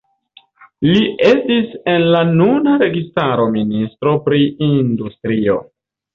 Li 0.85 1.01
estis 1.31 1.75
en 1.93 2.05
la 2.15 2.21
nuna 2.39 2.73
registaro 2.85 3.47
ministro 3.59 4.17
pri 4.27 4.43
industrio. 4.71 5.61